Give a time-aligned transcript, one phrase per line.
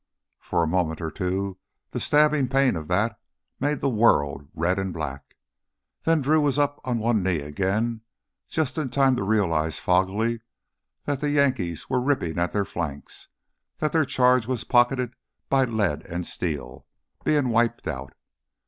[0.39, 1.59] For a moment or two
[1.91, 3.19] the stabbing pain of that
[3.59, 5.35] made the world red and black.
[6.05, 8.01] Then Drew was up on one knee again,
[8.49, 10.41] just in time to realize foggily
[11.05, 13.27] that the Yankees were ripping at their flanks,
[13.77, 15.13] that their charge was pocketed
[15.49, 16.87] by lead and steel,
[17.23, 18.13] being wiped out.